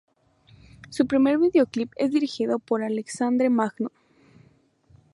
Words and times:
Su 0.89 1.05
primer 1.05 1.37
video 1.37 1.67
clip 1.67 1.91
es 1.95 2.09
dirigido 2.09 2.57
por 2.57 2.81
Alexandre 2.83 3.51
Magno. 3.51 3.91